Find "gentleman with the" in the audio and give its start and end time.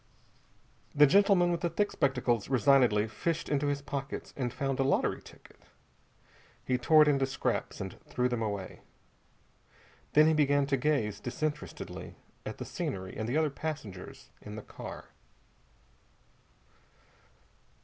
1.05-1.69